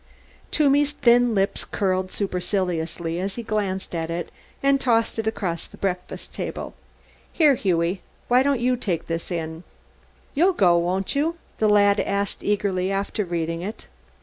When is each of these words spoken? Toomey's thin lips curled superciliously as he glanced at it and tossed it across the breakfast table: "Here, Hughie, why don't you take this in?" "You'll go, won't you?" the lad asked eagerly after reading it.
Toomey's 0.49 0.93
thin 0.93 1.35
lips 1.35 1.63
curled 1.63 2.11
superciliously 2.11 3.19
as 3.19 3.35
he 3.35 3.43
glanced 3.43 3.93
at 3.93 4.09
it 4.09 4.31
and 4.63 4.81
tossed 4.81 5.19
it 5.19 5.27
across 5.27 5.67
the 5.67 5.77
breakfast 5.77 6.33
table: 6.33 6.73
"Here, 7.31 7.53
Hughie, 7.53 8.01
why 8.27 8.41
don't 8.41 8.59
you 8.59 8.75
take 8.77 9.05
this 9.05 9.29
in?" 9.29 9.63
"You'll 10.33 10.53
go, 10.53 10.75
won't 10.79 11.15
you?" 11.15 11.35
the 11.59 11.69
lad 11.69 11.99
asked 11.99 12.43
eagerly 12.43 12.91
after 12.91 13.23
reading 13.23 13.61
it. 13.61 13.85